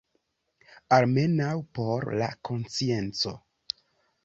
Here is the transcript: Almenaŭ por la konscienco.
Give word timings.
Almenaŭ 0.97 1.51
por 1.79 2.09
la 2.23 2.31
konscienco. 2.51 3.37